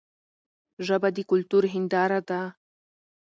ژبه 0.85 1.09
د 1.15 1.17
کلتور 1.29 1.63
هنداره 1.73 2.19
ده. 2.29 2.41